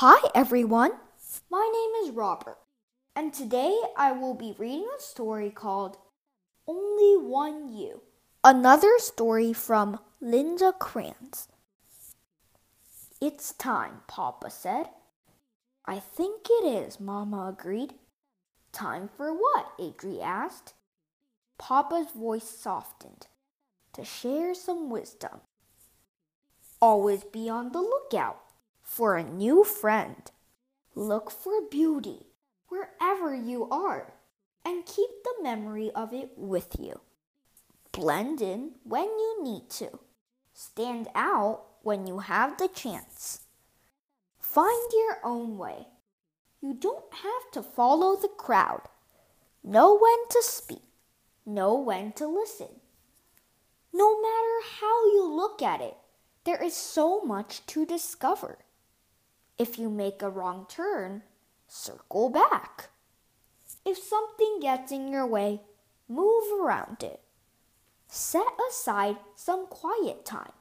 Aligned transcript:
Hi, 0.00 0.30
everyone. 0.32 0.92
My 1.50 1.68
name 1.72 2.06
is 2.08 2.14
Robert, 2.14 2.58
and 3.16 3.34
today 3.34 3.76
I 3.96 4.12
will 4.12 4.34
be 4.34 4.54
reading 4.56 4.88
a 4.96 5.02
story 5.02 5.50
called 5.50 5.96
Only 6.68 7.16
One 7.16 7.76
You. 7.76 8.02
Another 8.44 8.92
story 8.98 9.52
from 9.52 9.98
Linda 10.20 10.72
Kranz. 10.72 11.48
It's 13.20 13.52
time, 13.54 14.02
Papa 14.06 14.50
said. 14.50 14.90
I 15.84 15.98
think 15.98 16.46
it 16.48 16.64
is, 16.64 17.00
Mama 17.00 17.48
agreed. 17.48 17.94
Time 18.70 19.08
for 19.16 19.32
what? 19.32 19.76
Adri 19.80 20.22
asked. 20.22 20.74
Papa's 21.58 22.12
voice 22.14 22.48
softened. 22.48 23.26
To 23.94 24.04
share 24.04 24.54
some 24.54 24.90
wisdom. 24.90 25.40
Always 26.80 27.24
be 27.24 27.48
on 27.48 27.72
the 27.72 27.80
lookout 27.80 28.42
for 28.98 29.14
a 29.14 29.22
new 29.22 29.62
friend. 29.62 30.28
Look 30.96 31.30
for 31.30 31.60
beauty 31.70 32.26
wherever 32.66 33.32
you 33.32 33.68
are 33.70 34.12
and 34.64 34.84
keep 34.84 35.08
the 35.22 35.40
memory 35.40 35.92
of 35.94 36.12
it 36.12 36.32
with 36.36 36.74
you. 36.80 36.98
Blend 37.92 38.42
in 38.42 38.72
when 38.82 39.04
you 39.04 39.38
need 39.40 39.70
to. 39.70 40.00
Stand 40.52 41.06
out 41.14 41.60
when 41.82 42.08
you 42.08 42.18
have 42.18 42.58
the 42.58 42.66
chance. 42.66 43.42
Find 44.40 44.90
your 44.92 45.18
own 45.22 45.56
way. 45.58 45.86
You 46.60 46.74
don't 46.74 47.14
have 47.22 47.52
to 47.52 47.62
follow 47.62 48.16
the 48.16 48.26
crowd. 48.36 48.82
Know 49.62 49.96
when 49.96 50.28
to 50.30 50.42
speak. 50.42 50.82
Know 51.46 51.78
when 51.78 52.10
to 52.14 52.26
listen. 52.26 52.80
No 53.92 54.20
matter 54.20 54.58
how 54.80 55.06
you 55.12 55.24
look 55.24 55.62
at 55.62 55.80
it, 55.80 55.94
there 56.42 56.60
is 56.60 56.74
so 56.74 57.20
much 57.20 57.64
to 57.66 57.86
discover. 57.86 58.58
If 59.58 59.78
you 59.78 59.90
make 59.90 60.22
a 60.22 60.30
wrong 60.30 60.66
turn, 60.68 61.22
circle 61.66 62.30
back. 62.30 62.90
If 63.84 63.98
something 63.98 64.60
gets 64.60 64.92
in 64.92 65.08
your 65.08 65.26
way, 65.26 65.62
move 66.08 66.44
around 66.60 67.02
it. 67.02 67.20
Set 68.06 68.46
aside 68.70 69.16
some 69.34 69.66
quiet 69.66 70.24
time 70.24 70.52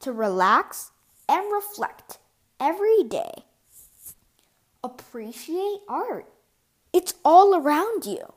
to 0.00 0.12
relax 0.12 0.92
and 1.28 1.52
reflect 1.52 2.18
every 2.58 3.02
day. 3.04 3.44
Appreciate 4.82 5.80
art. 5.88 6.26
It's 6.92 7.14
all 7.24 7.54
around 7.54 8.06
you. 8.06 8.32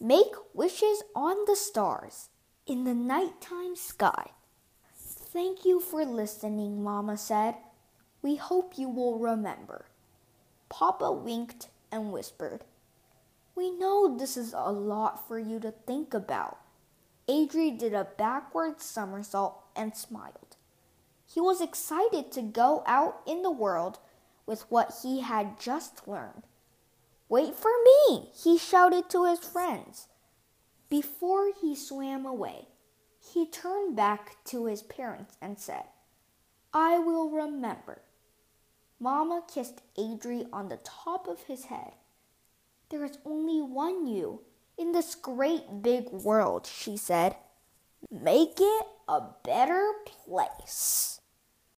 Make 0.00 0.34
wishes 0.54 1.02
on 1.14 1.44
the 1.46 1.56
stars 1.56 2.30
in 2.66 2.84
the 2.84 2.94
nighttime 2.94 3.76
sky. 3.76 4.30
Thank 4.96 5.64
you 5.64 5.80
for 5.80 6.04
listening, 6.04 6.82
Mama 6.82 7.16
said. 7.16 7.56
We 8.24 8.36
hope 8.36 8.78
you 8.78 8.88
will 8.88 9.18
remember. 9.18 9.84
Papa 10.70 11.12
winked 11.12 11.68
and 11.92 12.10
whispered, 12.10 12.64
We 13.54 13.70
know 13.70 14.16
this 14.16 14.38
is 14.38 14.54
a 14.56 14.72
lot 14.72 15.28
for 15.28 15.38
you 15.38 15.60
to 15.60 15.72
think 15.86 16.14
about. 16.14 16.56
Adri 17.28 17.78
did 17.78 17.92
a 17.92 18.08
backward 18.16 18.80
somersault 18.80 19.62
and 19.76 19.94
smiled. 19.94 20.56
He 21.26 21.38
was 21.38 21.60
excited 21.60 22.32
to 22.32 22.40
go 22.40 22.82
out 22.86 23.20
in 23.26 23.42
the 23.42 23.50
world 23.50 23.98
with 24.46 24.70
what 24.70 25.00
he 25.02 25.20
had 25.20 25.60
just 25.60 26.08
learned. 26.08 26.44
Wait 27.28 27.54
for 27.54 27.72
me, 27.84 28.30
he 28.34 28.56
shouted 28.56 29.10
to 29.10 29.26
his 29.26 29.40
friends. 29.40 30.08
Before 30.88 31.52
he 31.60 31.76
swam 31.76 32.24
away, 32.24 32.68
he 33.20 33.46
turned 33.46 33.96
back 33.96 34.42
to 34.44 34.64
his 34.64 34.82
parents 34.82 35.36
and 35.42 35.58
said, 35.58 35.84
I 36.72 36.98
will 36.98 37.28
remember. 37.28 38.00
Mama 39.04 39.42
kissed 39.52 39.82
Adri 39.98 40.46
on 40.50 40.70
the 40.70 40.78
top 40.78 41.28
of 41.28 41.42
his 41.42 41.66
head. 41.66 41.92
There 42.88 43.04
is 43.04 43.18
only 43.26 43.60
one 43.60 44.06
you 44.06 44.40
in 44.78 44.92
this 44.92 45.14
great 45.14 45.82
big 45.82 46.08
world, 46.08 46.66
she 46.66 46.96
said. 46.96 47.36
Make 48.10 48.54
it 48.58 48.86
a 49.06 49.20
better 49.44 49.92
place. 50.06 51.20